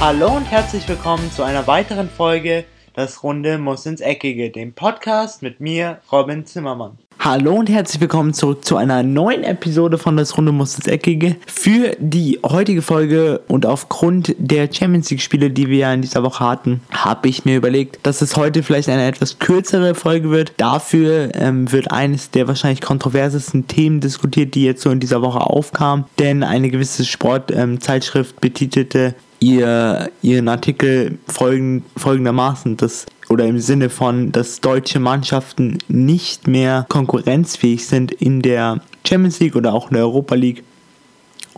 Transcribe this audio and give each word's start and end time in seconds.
Hallo 0.00 0.36
und 0.36 0.44
herzlich 0.44 0.88
willkommen 0.88 1.28
zu 1.32 1.42
einer 1.42 1.66
weiteren 1.66 2.08
Folge 2.08 2.64
Das 2.94 3.24
Runde 3.24 3.58
muss 3.58 3.84
ins 3.84 4.00
Eckige, 4.00 4.48
dem 4.50 4.72
Podcast 4.72 5.42
mit 5.42 5.58
mir, 5.58 5.98
Robin 6.12 6.46
Zimmermann. 6.46 6.98
Hallo 7.18 7.56
und 7.56 7.68
herzlich 7.68 8.00
willkommen 8.00 8.32
zurück 8.32 8.64
zu 8.64 8.76
einer 8.76 9.02
neuen 9.02 9.42
Episode 9.42 9.98
von 9.98 10.16
Das 10.16 10.36
Runde 10.38 10.52
muss 10.52 10.76
ins 10.76 10.86
Eckige. 10.86 11.34
Für 11.48 11.96
die 11.98 12.38
heutige 12.44 12.80
Folge 12.80 13.40
und 13.48 13.66
aufgrund 13.66 14.36
der 14.38 14.72
Champions 14.72 15.10
League 15.10 15.20
Spiele, 15.20 15.50
die 15.50 15.66
wir 15.66 15.78
ja 15.78 15.92
in 15.92 16.00
dieser 16.00 16.22
Woche 16.22 16.48
hatten, 16.48 16.80
habe 16.92 17.28
ich 17.28 17.44
mir 17.44 17.56
überlegt, 17.56 17.98
dass 18.04 18.22
es 18.22 18.36
heute 18.36 18.62
vielleicht 18.62 18.88
eine 18.88 19.04
etwas 19.04 19.40
kürzere 19.40 19.96
Folge 19.96 20.30
wird. 20.30 20.52
Dafür 20.58 21.34
ähm, 21.34 21.72
wird 21.72 21.90
eines 21.90 22.30
der 22.30 22.46
wahrscheinlich 22.46 22.82
kontroversesten 22.82 23.66
Themen 23.66 23.98
diskutiert, 23.98 24.54
die 24.54 24.62
jetzt 24.62 24.82
so 24.82 24.90
in 24.90 25.00
dieser 25.00 25.22
Woche 25.22 25.40
aufkam. 25.40 26.04
Denn 26.20 26.44
eine 26.44 26.70
gewisse 26.70 27.04
Sportzeitschrift 27.04 28.34
ähm, 28.34 28.40
betitelte 28.40 29.16
ihr, 29.40 30.10
ihren 30.22 30.48
Artikel 30.48 31.18
folgend, 31.26 31.84
folgendermaßen, 31.96 32.76
dass 32.76 33.06
oder 33.28 33.46
im 33.46 33.58
Sinne 33.58 33.90
von, 33.90 34.32
dass 34.32 34.60
deutsche 34.60 35.00
Mannschaften 35.00 35.78
nicht 35.88 36.46
mehr 36.46 36.86
konkurrenzfähig 36.88 37.86
sind 37.86 38.12
in 38.12 38.40
der 38.40 38.80
Champions 39.06 39.40
League 39.40 39.56
oder 39.56 39.74
auch 39.74 39.90
in 39.90 39.94
der 39.94 40.04
Europa 40.04 40.34
League 40.34 40.64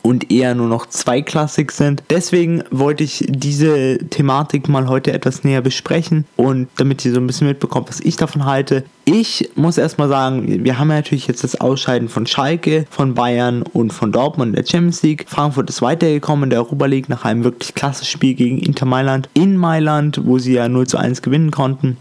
und 0.02 0.30
eher 0.30 0.54
nur 0.54 0.68
noch 0.68 0.86
zweiklassig 0.86 1.70
sind. 1.70 2.02
Deswegen 2.10 2.62
wollte 2.70 3.04
ich 3.04 3.24
diese 3.28 3.98
Thematik 3.98 4.68
mal 4.68 4.88
heute 4.88 5.12
etwas 5.12 5.44
näher 5.44 5.60
besprechen 5.60 6.24
und 6.36 6.68
damit 6.76 7.04
ihr 7.04 7.12
so 7.12 7.20
ein 7.20 7.26
bisschen 7.26 7.48
mitbekommt, 7.48 7.88
was 7.88 8.00
ich 8.00 8.16
davon 8.16 8.44
halte. 8.44 8.84
Ich 9.04 9.50
muss 9.54 9.78
erstmal 9.78 10.08
sagen, 10.08 10.64
wir 10.64 10.78
haben 10.78 10.90
ja 10.90 10.96
natürlich 10.96 11.26
jetzt 11.26 11.42
das 11.42 11.60
Ausscheiden 11.60 12.08
von 12.08 12.26
Schalke, 12.26 12.86
von 12.90 13.14
Bayern 13.14 13.62
und 13.62 13.92
von 13.92 14.12
Dortmund 14.12 14.50
in 14.50 14.56
der 14.56 14.70
Champions 14.70 15.02
League. 15.02 15.26
Frankfurt 15.28 15.68
ist 15.68 15.82
weitergekommen 15.82 16.44
in 16.44 16.50
der 16.50 16.60
Europa 16.60 16.86
League 16.86 17.08
nach 17.08 17.24
einem 17.24 17.44
wirklich 17.44 17.74
klasse 17.74 18.04
Spiel 18.04 18.34
gegen 18.34 18.58
Inter 18.58 18.86
Mailand 18.86 19.28
in 19.34 19.56
Mailand, 19.56 20.20
wo 20.24 20.38
sie 20.38 20.54
ja 20.54 20.68
0 20.68 20.86
zu 20.86 20.98
1 20.98 21.22
gewinnen 21.22 21.50
konnten. 21.50 21.96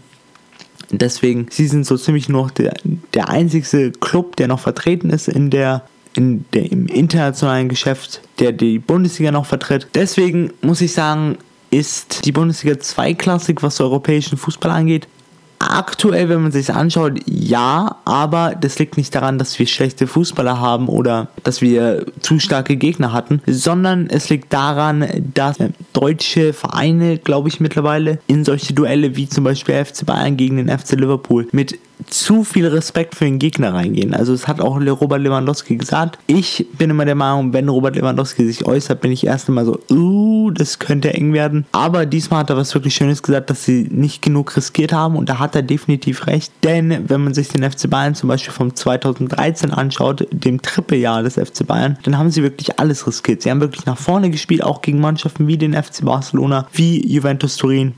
Deswegen, 0.90 1.46
sie 1.50 1.68
sind 1.68 1.86
so 1.86 1.96
ziemlich 1.96 2.28
noch 2.28 2.50
der, 2.50 2.74
der 3.14 3.28
einzigste 3.28 3.92
Club, 3.92 4.36
der 4.36 4.48
noch 4.48 4.60
vertreten 4.60 5.10
ist 5.10 5.28
in 5.28 5.50
der 5.50 5.82
in 6.14 6.44
der, 6.52 6.70
im 6.70 6.86
internationalen 6.86 7.68
Geschäft, 7.68 8.20
der 8.38 8.52
die 8.52 8.78
Bundesliga 8.78 9.30
noch 9.30 9.46
vertritt. 9.46 9.88
Deswegen 9.94 10.52
muss 10.62 10.80
ich 10.80 10.92
sagen, 10.92 11.38
ist 11.70 12.24
die 12.24 12.32
Bundesliga 12.32 12.78
zweiklassig, 12.78 13.62
was 13.62 13.80
europäischen 13.80 14.36
Fußball 14.36 14.70
angeht. 14.70 15.06
Aktuell, 15.62 16.30
wenn 16.30 16.40
man 16.40 16.52
sich 16.52 16.72
anschaut, 16.72 17.20
ja, 17.26 17.96
aber 18.06 18.54
das 18.58 18.78
liegt 18.78 18.96
nicht 18.96 19.14
daran, 19.14 19.38
dass 19.38 19.58
wir 19.58 19.66
schlechte 19.66 20.06
Fußballer 20.06 20.58
haben 20.58 20.88
oder 20.88 21.28
dass 21.44 21.60
wir 21.60 22.06
zu 22.20 22.38
starke 22.38 22.76
Gegner 22.76 23.12
hatten, 23.12 23.42
sondern 23.46 24.08
es 24.08 24.30
liegt 24.30 24.54
daran, 24.54 25.06
dass 25.34 25.58
deutsche 25.92 26.54
Vereine, 26.54 27.18
glaube 27.18 27.50
ich, 27.50 27.60
mittlerweile 27.60 28.20
in 28.26 28.46
solche 28.46 28.72
Duelle 28.72 29.16
wie 29.16 29.28
zum 29.28 29.44
Beispiel 29.44 29.84
FC 29.84 30.06
Bayern 30.06 30.38
gegen 30.38 30.56
den 30.56 30.70
FC 30.70 30.92
Liverpool 30.92 31.46
mit 31.52 31.78
zu 32.10 32.44
viel 32.44 32.66
Respekt 32.66 33.14
für 33.14 33.24
den 33.24 33.38
Gegner 33.38 33.74
reingehen. 33.74 34.14
Also 34.14 34.32
es 34.32 34.48
hat 34.48 34.60
auch 34.60 34.80
Robert 34.80 35.20
Lewandowski 35.20 35.76
gesagt. 35.76 36.18
Ich 36.26 36.66
bin 36.76 36.90
immer 36.90 37.04
der 37.04 37.14
Meinung, 37.14 37.52
wenn 37.52 37.68
Robert 37.68 37.96
Lewandowski 37.96 38.44
sich 38.46 38.66
äußert, 38.66 39.00
bin 39.00 39.12
ich 39.12 39.26
erst 39.26 39.48
einmal 39.48 39.64
so, 39.64 39.78
uh, 39.90 40.50
das 40.50 40.78
könnte 40.78 41.14
eng 41.14 41.32
werden. 41.32 41.66
Aber 41.72 42.06
diesmal 42.06 42.40
hat 42.40 42.50
er 42.50 42.56
was 42.56 42.74
wirklich 42.74 42.94
Schönes 42.94 43.22
gesagt, 43.22 43.50
dass 43.50 43.64
sie 43.64 43.88
nicht 43.90 44.22
genug 44.22 44.56
riskiert 44.56 44.92
haben 44.92 45.16
und 45.16 45.28
da 45.28 45.38
hat 45.38 45.54
er 45.54 45.62
definitiv 45.62 46.26
recht. 46.26 46.52
Denn 46.64 47.08
wenn 47.08 47.22
man 47.22 47.34
sich 47.34 47.48
den 47.48 47.68
FC 47.68 47.88
Bayern 47.88 48.14
zum 48.14 48.28
Beispiel 48.28 48.52
vom 48.52 48.74
2013 48.74 49.70
anschaut, 49.70 50.26
dem 50.30 50.60
Trippeljahr 50.62 51.22
des 51.22 51.34
FC 51.34 51.66
Bayern, 51.66 51.98
dann 52.02 52.18
haben 52.18 52.30
sie 52.30 52.42
wirklich 52.42 52.78
alles 52.78 53.06
riskiert. 53.06 53.42
Sie 53.42 53.50
haben 53.50 53.60
wirklich 53.60 53.86
nach 53.86 53.98
vorne 53.98 54.30
gespielt, 54.30 54.62
auch 54.62 54.82
gegen 54.82 55.00
Mannschaften 55.00 55.46
wie 55.46 55.56
den 55.56 55.74
FC 55.74 56.04
Barcelona, 56.04 56.66
wie 56.72 57.06
Juventus 57.06 57.56
Turin. 57.56 57.94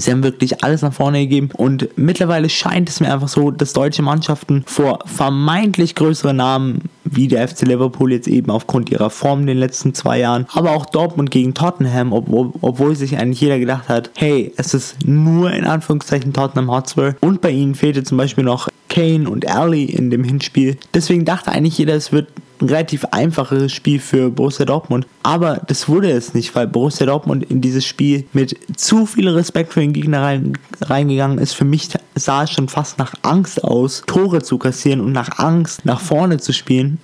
Sie 0.00 0.10
haben 0.10 0.22
wirklich 0.22 0.62
alles 0.62 0.82
nach 0.82 0.92
vorne 0.92 1.20
gegeben 1.20 1.50
und 1.54 1.88
mittlerweile 1.96 2.48
scheint 2.48 2.88
es 2.88 3.00
mir 3.00 3.12
einfach 3.12 3.28
so, 3.28 3.50
dass 3.50 3.72
deutsche 3.72 4.02
Mannschaften 4.02 4.62
vor 4.66 4.98
vermeintlich 5.06 5.94
größeren 5.94 6.36
Namen 6.36 6.82
wie 7.04 7.28
der 7.28 7.46
FC 7.48 7.62
Liverpool 7.62 8.12
jetzt 8.12 8.28
eben 8.28 8.50
aufgrund 8.50 8.90
ihrer 8.90 9.10
Form 9.10 9.40
in 9.40 9.46
den 9.46 9.58
letzten 9.58 9.94
zwei 9.94 10.18
Jahren, 10.18 10.46
aber 10.52 10.72
auch 10.72 10.86
Dortmund 10.86 11.30
gegen 11.30 11.54
Tottenham, 11.54 12.12
obwohl, 12.12 12.52
obwohl 12.60 12.94
sich 12.96 13.16
eigentlich 13.16 13.40
jeder 13.40 13.58
gedacht 13.58 13.88
hat, 13.88 14.10
hey, 14.16 14.52
es 14.56 14.74
ist 14.74 15.06
nur 15.06 15.52
in 15.52 15.64
Anführungszeichen 15.64 16.32
Tottenham 16.32 16.70
Hotspur 16.70 17.16
und 17.20 17.40
bei 17.40 17.50
ihnen 17.50 17.74
fehlte 17.74 18.02
zum 18.02 18.18
Beispiel 18.18 18.44
noch 18.44 18.68
Kane 18.88 19.28
und 19.28 19.48
Alley 19.48 19.84
in 19.84 20.10
dem 20.10 20.24
Hinspiel. 20.24 20.76
Deswegen 20.94 21.24
dachte 21.24 21.52
eigentlich 21.52 21.78
jeder, 21.78 21.94
es 21.94 22.12
wird 22.12 22.28
ein 22.60 22.68
relativ 22.68 23.04
einfaches 23.06 23.72
Spiel 23.72 24.00
für 24.00 24.30
Borussia 24.30 24.64
Dortmund. 24.64 25.06
Aber 25.22 25.60
das 25.66 25.88
wurde 25.88 26.10
es 26.10 26.34
nicht, 26.34 26.54
weil 26.54 26.66
Borussia 26.66 27.06
Dortmund 27.06 27.44
in 27.44 27.60
dieses 27.60 27.84
Spiel 27.84 28.26
mit 28.32 28.56
zu 28.76 29.06
viel 29.06 29.28
Respekt 29.28 29.72
für 29.72 29.80
den 29.80 29.92
Gegner 29.92 30.22
rein, 30.22 30.58
reingegangen 30.80 31.38
ist. 31.38 31.54
Für 31.54 31.64
mich 31.64 31.88
sah 32.14 32.44
es 32.44 32.50
schon 32.50 32.68
fast 32.68 32.98
nach 32.98 33.14
Angst 33.22 33.62
aus, 33.62 34.02
Tore 34.06 34.42
zu 34.42 34.58
kassieren 34.58 35.00
und 35.00 35.12
nach 35.12 35.38
Angst 35.38 35.84
nach 35.84 36.00
vorne 36.00 36.38
zu 36.38 36.52
spielen. 36.52 36.98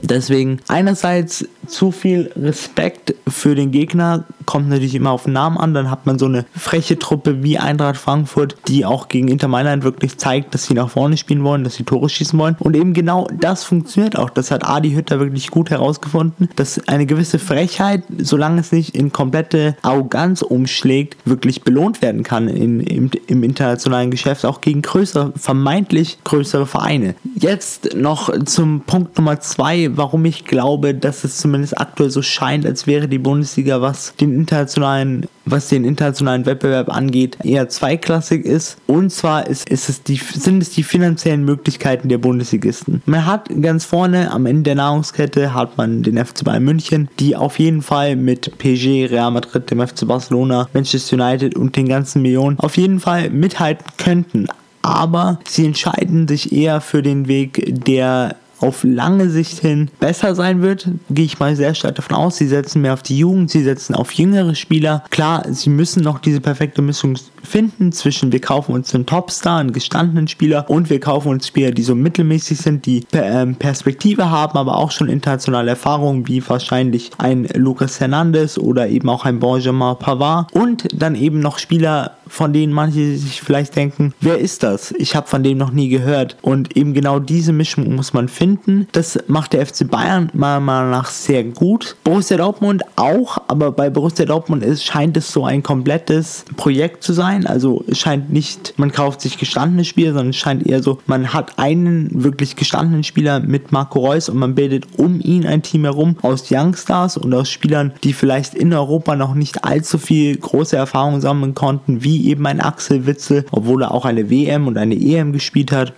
Deswegen 0.00 0.60
einerseits 0.68 1.46
zu 1.66 1.90
viel 1.90 2.30
Respekt 2.36 3.14
für 3.28 3.54
den 3.54 3.70
Gegner 3.70 4.24
kommt 4.46 4.68
natürlich 4.68 4.94
immer 4.94 5.10
auf 5.10 5.24
den 5.24 5.32
Namen 5.32 5.56
an. 5.56 5.74
Dann 5.74 5.90
hat 5.90 6.06
man 6.06 6.18
so 6.18 6.26
eine 6.26 6.44
freche 6.56 6.98
Truppe 6.98 7.42
wie 7.42 7.58
Eintracht 7.58 7.96
Frankfurt, 7.96 8.56
die 8.68 8.84
auch 8.84 9.08
gegen 9.08 9.28
Inter 9.28 9.48
Mailand 9.48 9.84
wirklich 9.84 10.18
zeigt, 10.18 10.54
dass 10.54 10.64
sie 10.64 10.74
nach 10.74 10.90
vorne 10.90 11.16
spielen 11.16 11.44
wollen, 11.44 11.64
dass 11.64 11.74
sie 11.74 11.84
Tore 11.84 12.08
schießen 12.08 12.38
wollen. 12.38 12.56
Und 12.58 12.76
eben 12.76 12.92
genau 12.92 13.28
das 13.40 13.64
funktioniert 13.64 14.18
auch. 14.18 14.30
Das 14.30 14.50
hat 14.50 14.68
Adi 14.68 14.92
Hütter 14.92 15.20
wirklich 15.20 15.50
gut 15.50 15.70
herausgefunden, 15.70 16.48
dass 16.56 16.86
eine 16.88 17.06
gewisse 17.06 17.38
Frechheit, 17.38 18.02
solange 18.18 18.60
es 18.60 18.72
nicht 18.72 18.94
in 18.94 19.12
komplette 19.12 19.76
Arroganz 19.82 20.42
umschlägt, 20.42 21.16
wirklich 21.24 21.62
belohnt 21.62 22.02
werden 22.02 22.22
kann 22.22 22.48
in, 22.48 22.80
im, 22.80 23.10
im 23.26 23.42
internationalen 23.42 24.10
Geschäft, 24.10 24.44
auch 24.44 24.60
gegen 24.60 24.82
größere, 24.82 25.32
vermeintlich 25.36 26.18
größere 26.24 26.66
Vereine. 26.66 27.14
Jetzt 27.34 27.94
noch 27.94 28.30
zum 28.44 28.82
Punkt 28.82 29.16
Nummer 29.16 29.40
zwei, 29.40 29.90
warum 29.96 30.24
ich 30.24 30.44
glaube, 30.44 30.94
dass 30.94 31.24
es 31.24 31.38
zumindest 31.52 31.78
aktuell 31.78 32.08
so 32.08 32.22
scheint, 32.22 32.64
als 32.64 32.86
wäre 32.86 33.08
die 33.08 33.18
Bundesliga, 33.18 33.82
was 33.82 34.16
den 34.16 34.34
internationalen, 34.34 35.26
was 35.44 35.68
den 35.68 35.84
internationalen 35.84 36.46
Wettbewerb 36.46 36.88
angeht, 36.88 37.36
eher 37.44 37.68
zweiklassig 37.68 38.46
ist. 38.46 38.78
Und 38.86 39.10
zwar 39.12 39.46
ist, 39.46 39.68
ist 39.68 39.90
es 39.90 40.02
die, 40.02 40.16
sind 40.16 40.62
es 40.62 40.70
die 40.70 40.82
finanziellen 40.82 41.44
Möglichkeiten 41.44 42.08
der 42.08 42.16
Bundesligisten. 42.16 43.02
Man 43.04 43.26
hat 43.26 43.50
ganz 43.60 43.84
vorne 43.84 44.30
am 44.30 44.46
Ende 44.46 44.62
der 44.62 44.76
Nahrungskette 44.76 45.52
hat 45.52 45.76
man 45.76 46.02
den 46.02 46.16
FC 46.16 46.42
Bayern 46.42 46.64
München, 46.64 47.08
die 47.18 47.36
auf 47.36 47.58
jeden 47.58 47.82
Fall 47.82 48.16
mit 48.16 48.56
PG, 48.56 49.08
Real 49.10 49.30
Madrid, 49.30 49.70
dem 49.70 49.86
FC 49.86 50.08
Barcelona, 50.08 50.70
Manchester 50.72 51.16
United 51.16 51.54
und 51.54 51.76
den 51.76 51.86
ganzen 51.86 52.22
Millionen 52.22 52.58
auf 52.60 52.78
jeden 52.78 52.98
Fall 52.98 53.28
mithalten 53.28 53.84
könnten 53.98 54.48
aber 54.82 55.38
sie 55.46 55.64
entscheiden 55.64 56.26
sich 56.26 56.52
eher 56.52 56.80
für 56.80 57.02
den 57.02 57.28
Weg, 57.28 57.62
der 57.86 58.34
auf 58.62 58.84
lange 58.84 59.28
Sicht 59.30 59.60
hin 59.60 59.90
besser 60.00 60.34
sein 60.34 60.62
wird, 60.62 60.88
gehe 61.10 61.24
ich 61.24 61.38
mal 61.38 61.56
sehr 61.56 61.74
stark 61.74 61.94
davon 61.96 62.16
aus. 62.16 62.36
Sie 62.36 62.48
setzen 62.48 62.82
mehr 62.82 62.94
auf 62.94 63.02
die 63.02 63.18
Jugend, 63.18 63.50
sie 63.50 63.62
setzen 63.62 63.94
auf 63.94 64.12
jüngere 64.12 64.54
Spieler. 64.54 65.04
Klar, 65.10 65.44
sie 65.50 65.70
müssen 65.70 66.02
noch 66.02 66.18
diese 66.18 66.40
perfekte 66.40 66.82
Mischung 66.82 67.16
finden 67.42 67.92
zwischen 67.92 68.32
wir 68.32 68.40
kaufen 68.40 68.72
uns 68.72 68.94
einen 68.94 69.06
Topstar, 69.06 69.58
einen 69.58 69.72
gestandenen 69.72 70.28
Spieler 70.28 70.68
und 70.68 70.90
wir 70.90 71.00
kaufen 71.00 71.28
uns 71.28 71.46
Spieler, 71.46 71.70
die 71.70 71.82
so 71.82 71.94
mittelmäßig 71.94 72.58
sind, 72.58 72.86
die 72.86 73.04
ähm, 73.12 73.56
Perspektive 73.56 74.30
haben, 74.30 74.58
aber 74.58 74.76
auch 74.76 74.90
schon 74.90 75.08
internationale 75.08 75.70
Erfahrungen, 75.70 76.28
wie 76.28 76.46
wahrscheinlich 76.48 77.10
ein 77.18 77.48
Lucas 77.54 78.00
Hernandez 78.00 78.58
oder 78.58 78.88
eben 78.88 79.08
auch 79.08 79.24
ein 79.24 79.40
Benjamin 79.40 79.96
Pavard 79.98 80.52
und 80.52 80.88
dann 80.94 81.14
eben 81.14 81.40
noch 81.40 81.58
Spieler, 81.58 82.12
von 82.26 82.52
denen 82.52 82.72
manche 82.72 83.16
sich 83.16 83.42
vielleicht 83.42 83.76
denken, 83.76 84.14
wer 84.20 84.38
ist 84.38 84.62
das? 84.62 84.92
Ich 84.92 85.14
habe 85.14 85.28
von 85.28 85.42
dem 85.42 85.58
noch 85.58 85.72
nie 85.72 85.88
gehört. 85.88 86.36
Und 86.40 86.76
eben 86.76 86.94
genau 86.94 87.18
diese 87.18 87.52
Mischung 87.52 87.94
muss 87.94 88.12
man 88.12 88.28
finden. 88.28 88.51
Das 88.92 89.18
macht 89.26 89.52
der 89.52 89.66
FC 89.66 89.88
Bayern 89.88 90.30
meiner 90.34 90.60
Meinung 90.60 90.90
nach 90.90 91.10
sehr 91.10 91.44
gut. 91.44 91.96
Borussia 92.04 92.36
Dortmund 92.36 92.82
auch, 92.96 93.38
aber 93.48 93.72
bei 93.72 93.90
Borussia 93.90 94.24
Dortmund 94.24 94.62
ist, 94.62 94.84
scheint 94.84 95.16
es 95.16 95.32
so 95.32 95.44
ein 95.44 95.62
komplettes 95.62 96.44
Projekt 96.56 97.02
zu 97.02 97.12
sein. 97.12 97.46
Also 97.46 97.84
es 97.86 97.98
scheint 97.98 98.32
nicht, 98.32 98.74
man 98.76 98.92
kauft 98.92 99.20
sich 99.20 99.38
gestandene 99.38 99.84
Spieler, 99.84 100.12
sondern 100.12 100.30
es 100.30 100.36
scheint 100.36 100.66
eher 100.66 100.82
so, 100.82 100.98
man 101.06 101.32
hat 101.32 101.58
einen 101.58 102.22
wirklich 102.22 102.56
gestandenen 102.56 103.04
Spieler 103.04 103.40
mit 103.40 103.72
Marco 103.72 104.00
Reus 104.00 104.28
und 104.28 104.38
man 104.38 104.54
bildet 104.54 104.86
um 104.96 105.20
ihn 105.20 105.46
ein 105.46 105.62
Team 105.62 105.84
herum 105.84 106.16
aus 106.22 106.50
Youngstars 106.50 107.16
und 107.16 107.32
aus 107.34 107.50
Spielern, 107.50 107.92
die 108.04 108.12
vielleicht 108.12 108.54
in 108.54 108.72
Europa 108.72 109.16
noch 109.16 109.34
nicht 109.34 109.64
allzu 109.64 109.98
viel 109.98 110.36
große 110.36 110.76
Erfahrung 110.76 111.20
sammeln 111.20 111.54
konnten, 111.54 112.02
wie 112.02 112.28
eben 112.28 112.46
ein 112.46 112.60
Axel 112.60 113.06
Witzel, 113.06 113.44
obwohl 113.50 113.82
er 113.82 113.92
auch 113.92 114.04
eine 114.04 114.30
WM 114.30 114.66
und 114.66 114.78
eine 114.78 114.94
EM 114.94 115.32
gespielt 115.32 115.72
hat. 115.72 115.92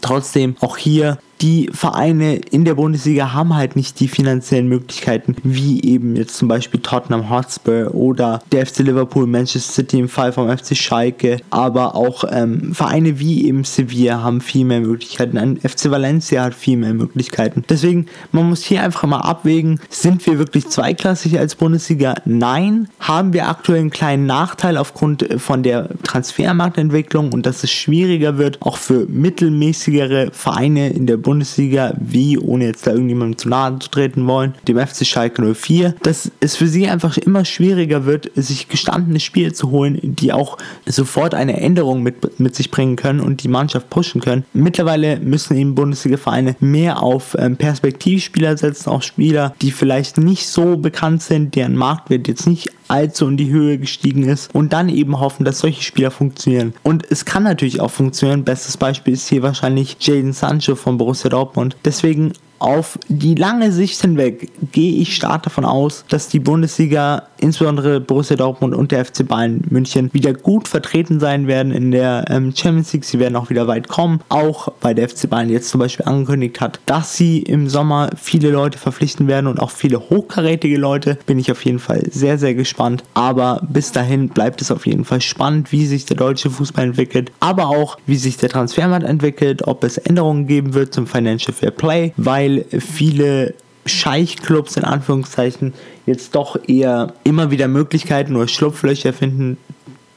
Trotzdem 0.00 0.56
auch 0.60 0.76
hier 0.76 1.18
die 1.42 1.68
Vereine 1.72 2.36
in 2.36 2.64
der 2.64 2.74
Bundesliga 2.74 3.32
haben 3.32 3.54
halt 3.56 3.74
nicht 3.74 3.98
die 3.98 4.06
finanziellen 4.06 4.68
Möglichkeiten, 4.68 5.34
wie 5.42 5.82
eben 5.82 6.14
jetzt 6.14 6.36
zum 6.36 6.46
Beispiel 6.46 6.80
Tottenham 6.80 7.30
Hotspur 7.30 7.94
oder 7.94 8.40
der 8.52 8.64
FC 8.64 8.78
Liverpool, 8.78 9.26
Manchester 9.26 9.72
City 9.72 9.98
im 9.98 10.08
Fall 10.08 10.32
vom 10.32 10.48
FC 10.48 10.76
Schalke, 10.76 11.38
aber 11.50 11.96
auch 11.96 12.24
ähm, 12.30 12.74
Vereine 12.74 13.18
wie 13.18 13.46
eben 13.46 13.64
Sevilla 13.64 14.22
haben 14.22 14.40
viel 14.40 14.64
mehr 14.64 14.80
Möglichkeiten. 14.80 15.36
Ein 15.36 15.56
FC 15.56 15.90
Valencia 15.90 16.44
hat 16.44 16.54
viel 16.54 16.76
mehr 16.76 16.94
Möglichkeiten. 16.94 17.64
Deswegen, 17.68 18.06
man 18.30 18.48
muss 18.48 18.62
hier 18.62 18.82
einfach 18.82 19.04
mal 19.08 19.18
abwägen, 19.18 19.80
sind 19.90 20.24
wir 20.26 20.38
wirklich 20.38 20.68
zweiklassig 20.68 21.38
als 21.38 21.56
Bundesliga? 21.56 22.14
Nein. 22.24 22.88
Haben 23.00 23.32
wir 23.32 23.48
aktuell 23.48 23.80
einen 23.80 23.90
kleinen 23.90 24.26
Nachteil 24.26 24.76
aufgrund 24.76 25.26
von 25.38 25.64
der 25.64 25.88
Transfermarktentwicklung 26.04 27.32
und 27.32 27.46
dass 27.46 27.64
es 27.64 27.72
schwieriger 27.72 28.38
wird, 28.38 28.62
auch 28.62 28.76
für 28.76 29.06
mittelmäßigere 29.08 30.30
Vereine 30.32 30.90
in 30.90 31.06
der 31.06 31.16
Bundesliga, 31.16 31.31
wie, 31.40 32.38
ohne 32.38 32.66
jetzt 32.66 32.86
da 32.86 32.92
irgendjemandem 32.92 33.38
zu 33.38 33.48
nahe 33.48 33.78
zu 33.78 33.90
treten 33.90 34.26
wollen, 34.26 34.54
dem 34.68 34.78
FC 34.78 35.06
Schalke 35.06 35.54
04, 35.54 35.94
dass 36.02 36.30
es 36.40 36.56
für 36.56 36.68
sie 36.68 36.88
einfach 36.88 37.16
immer 37.16 37.44
schwieriger 37.44 38.04
wird, 38.04 38.30
sich 38.34 38.68
gestandene 38.68 39.20
Spiele 39.20 39.52
zu 39.52 39.70
holen, 39.70 39.98
die 40.02 40.32
auch 40.32 40.58
sofort 40.86 41.34
eine 41.34 41.60
Änderung 41.60 42.02
mit, 42.02 42.38
mit 42.40 42.54
sich 42.54 42.70
bringen 42.70 42.96
können 42.96 43.20
und 43.20 43.42
die 43.42 43.48
Mannschaft 43.48 43.90
pushen 43.90 44.20
können. 44.20 44.44
Mittlerweile 44.52 45.20
müssen 45.20 45.56
eben 45.56 45.74
Bundesliga-Vereine 45.74 46.56
mehr 46.60 47.02
auf 47.02 47.36
ähm, 47.38 47.56
Perspektivspieler 47.56 48.56
setzen, 48.56 48.90
auch 48.90 49.02
Spieler, 49.02 49.54
die 49.62 49.70
vielleicht 49.70 50.18
nicht 50.18 50.48
so 50.48 50.76
bekannt 50.76 51.22
sind, 51.22 51.54
deren 51.54 51.76
Marktwert 51.76 52.28
jetzt 52.28 52.46
nicht 52.46 52.70
allzu 52.92 53.26
in 53.26 53.36
die 53.36 53.50
Höhe 53.50 53.78
gestiegen 53.78 54.28
ist 54.28 54.54
und 54.54 54.72
dann 54.72 54.88
eben 54.88 55.18
hoffen, 55.18 55.44
dass 55.44 55.60
solche 55.60 55.82
Spieler 55.82 56.10
funktionieren. 56.10 56.74
Und 56.82 57.10
es 57.10 57.24
kann 57.24 57.42
natürlich 57.42 57.80
auch 57.80 57.90
funktionieren. 57.90 58.44
Bestes 58.44 58.76
Beispiel 58.76 59.14
ist 59.14 59.28
hier 59.28 59.42
wahrscheinlich 59.42 59.96
Jaden 60.00 60.32
Sancho 60.32 60.74
von 60.74 60.98
Borussia 60.98 61.11
Dortmund. 61.28 61.76
Deswegen 61.84 62.32
auf 62.62 62.98
die 63.08 63.34
lange 63.34 63.72
Sicht 63.72 64.00
hinweg 64.00 64.50
gehe 64.70 64.94
ich 64.94 65.16
stark 65.16 65.42
davon 65.42 65.64
aus, 65.64 66.04
dass 66.08 66.28
die 66.28 66.38
Bundesliga, 66.38 67.24
insbesondere 67.38 68.00
Borussia 68.00 68.36
Dortmund 68.36 68.74
und 68.74 68.92
der 68.92 69.04
FC 69.04 69.26
Bayern 69.26 69.62
München, 69.68 70.10
wieder 70.12 70.32
gut 70.32 70.68
vertreten 70.68 71.18
sein 71.18 71.48
werden 71.48 71.72
in 71.72 71.90
der 71.90 72.24
ähm, 72.28 72.54
Champions 72.54 72.92
League. 72.92 73.04
Sie 73.04 73.18
werden 73.18 73.34
auch 73.36 73.50
wieder 73.50 73.66
weit 73.66 73.88
kommen. 73.88 74.20
Auch 74.28 74.68
weil 74.80 74.94
der 74.94 75.08
FC 75.08 75.28
Bayern 75.28 75.50
jetzt 75.50 75.68
zum 75.70 75.80
Beispiel 75.80 76.06
angekündigt 76.06 76.60
hat, 76.60 76.78
dass 76.86 77.16
sie 77.16 77.40
im 77.42 77.68
Sommer 77.68 78.10
viele 78.16 78.50
Leute 78.50 78.78
verpflichten 78.78 79.26
werden 79.26 79.48
und 79.48 79.60
auch 79.60 79.70
viele 79.70 79.98
hochkarätige 79.98 80.78
Leute. 80.78 81.18
Bin 81.26 81.38
ich 81.38 81.50
auf 81.50 81.64
jeden 81.64 81.80
Fall 81.80 82.02
sehr, 82.10 82.38
sehr 82.38 82.54
gespannt. 82.54 83.02
Aber 83.14 83.60
bis 83.68 83.90
dahin 83.90 84.28
bleibt 84.28 84.62
es 84.62 84.70
auf 84.70 84.86
jeden 84.86 85.04
Fall 85.04 85.20
spannend, 85.20 85.72
wie 85.72 85.86
sich 85.86 86.04
der 86.04 86.16
deutsche 86.16 86.50
Fußball 86.50 86.84
entwickelt, 86.84 87.32
aber 87.40 87.66
auch 87.66 87.98
wie 88.06 88.16
sich 88.16 88.36
der 88.36 88.48
Transfermarkt 88.48 89.04
entwickelt, 89.04 89.66
ob 89.66 89.82
es 89.82 89.98
Änderungen 89.98 90.46
geben 90.46 90.74
wird 90.74 90.94
zum 90.94 91.06
Financial 91.06 91.52
Fair 91.52 91.72
Play, 91.72 92.12
weil 92.16 92.51
weil 92.52 92.80
viele 92.80 93.54
Scheichclubs 93.86 94.76
in 94.76 94.84
Anführungszeichen 94.84 95.74
jetzt 96.06 96.34
doch 96.34 96.56
eher 96.68 97.14
immer 97.24 97.50
wieder 97.50 97.68
Möglichkeiten 97.68 98.36
oder 98.36 98.48
Schlupflöcher 98.48 99.12
finden, 99.12 99.56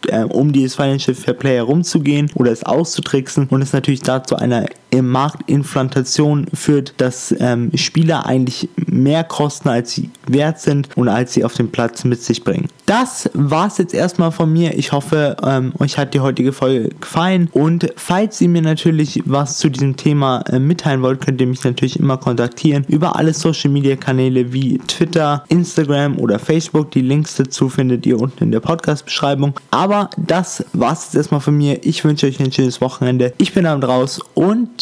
äh, 0.07 0.23
um 0.23 0.53
dieses 0.53 0.75
Financial 0.75 1.15
Fair 1.15 1.33
Play 1.33 1.55
herumzugehen 1.55 2.29
oder 2.35 2.51
es 2.51 2.63
auszutricksen. 2.63 3.47
Und 3.49 3.61
es 3.61 3.73
natürlich 3.73 4.01
dazu 4.01 4.35
einer 4.35 4.67
Marktinflantation 5.01 6.47
führt, 6.53 6.93
dass 6.97 7.33
ähm, 7.39 7.71
Spieler 7.75 8.25
eigentlich 8.25 8.69
mehr 8.87 9.23
kosten, 9.23 9.69
als 9.69 9.91
sie 9.91 10.09
wert 10.27 10.59
sind 10.59 10.89
und 10.95 11.09
als 11.09 11.33
sie 11.33 11.43
auf 11.43 11.53
dem 11.53 11.71
Platz 11.71 12.03
mit 12.03 12.21
sich 12.21 12.43
bringen. 12.43 12.67
Das 12.85 13.29
war 13.33 13.67
es 13.67 13.77
jetzt 13.77 13.93
erstmal 13.93 14.31
von 14.31 14.51
mir. 14.51 14.77
Ich 14.77 14.91
hoffe, 14.91 15.35
ähm, 15.43 15.73
euch 15.79 15.97
hat 15.97 16.13
die 16.13 16.19
heutige 16.19 16.53
Folge 16.53 16.89
gefallen 16.99 17.49
und 17.51 17.91
falls 17.95 18.39
ihr 18.41 18.49
mir 18.49 18.61
natürlich 18.61 19.21
was 19.25 19.57
zu 19.57 19.69
diesem 19.69 19.97
Thema 19.97 20.41
äh, 20.41 20.59
mitteilen 20.59 21.01
wollt, 21.01 21.21
könnt 21.21 21.41
ihr 21.41 21.47
mich 21.47 21.63
natürlich 21.63 21.99
immer 21.99 22.17
kontaktieren 22.17 22.85
über 22.87 23.15
alle 23.15 23.33
Social 23.33 23.71
Media 23.71 23.95
Kanäle 23.95 24.53
wie 24.53 24.77
Twitter, 24.87 25.43
Instagram 25.49 26.19
oder 26.19 26.37
Facebook. 26.39 26.91
Die 26.91 27.01
Links 27.01 27.35
dazu 27.35 27.69
findet 27.69 28.05
ihr 28.05 28.19
unten 28.19 28.45
in 28.45 28.51
der 28.51 28.59
Podcast-Beschreibung. 28.59 29.59
Aber 29.71 30.09
das 30.17 30.63
war's 30.73 31.05
jetzt 31.05 31.15
erstmal 31.15 31.41
von 31.41 31.57
mir. 31.57 31.83
Ich 31.83 32.03
wünsche 32.03 32.27
euch 32.27 32.39
ein 32.39 32.51
schönes 32.51 32.81
Wochenende. 32.81 33.33
Ich 33.37 33.53
bin 33.53 33.65
am 33.65 33.81
raus 33.81 34.19
und 34.33 34.81